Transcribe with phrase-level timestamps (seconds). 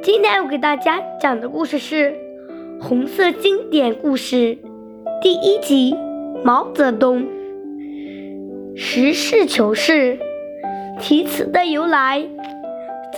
[0.00, 2.12] 今天我给大家讲的故事是
[2.82, 4.36] 《红色经典故事》
[5.20, 5.92] 第一集
[6.44, 7.22] 《毛泽东》。
[8.76, 10.18] 实事求是，
[11.00, 12.24] 题词的由来，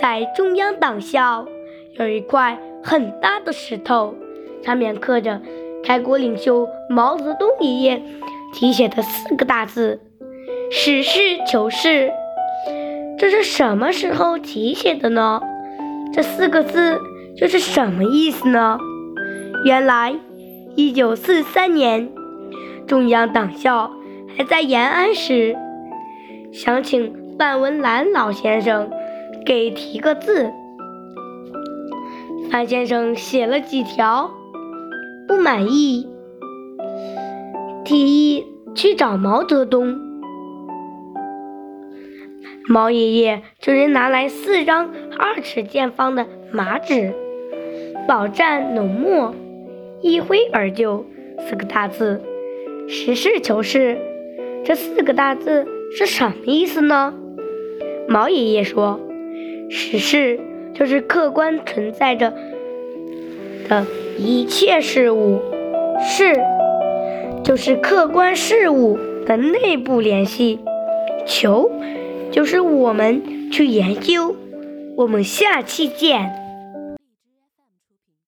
[0.01, 1.45] 在中央党校
[1.99, 4.15] 有一块很大的石头，
[4.63, 5.39] 上面刻着
[5.83, 8.01] 开国领袖毛泽东爷爷
[8.53, 10.01] 题写的四个大字
[10.71, 12.11] “实事求是”。
[13.19, 15.41] 这是什么时候题写的呢？
[16.13, 16.99] 这四个字
[17.37, 18.77] 又是什么意思呢？
[19.63, 20.13] 原来，
[20.75, 22.11] 一九四三年，
[22.85, 23.91] 中央党校
[24.35, 25.55] 还在延安时，
[26.51, 28.89] 想请范文澜老先生
[29.45, 30.51] 给题个字。
[32.51, 34.29] 范先生写了几条，
[35.27, 36.09] 不满意，
[37.85, 40.10] 提议去找毛泽东。
[42.67, 47.13] 毛爷爷这人拿来四张二尺见方的麻纸，
[48.07, 49.35] 饱蘸浓墨，
[50.01, 51.05] 一挥而就，
[51.39, 52.21] 四个大字
[52.87, 53.97] “实事求是”。
[54.63, 55.65] 这四个大字
[55.97, 57.13] 是什么意思呢？
[58.07, 58.99] 毛爷爷说
[59.69, 60.39] ：“实事
[60.73, 62.33] 就是客观存在着
[63.67, 63.85] 的
[64.17, 65.41] 一切事物，
[65.99, 66.39] 事
[67.43, 70.59] 就是客观事物的内部联系，
[71.25, 71.71] 求。”
[72.31, 74.35] 就是我们去研究，
[74.95, 76.40] 我们下期见。